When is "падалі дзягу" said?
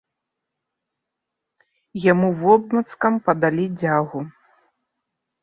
3.29-4.19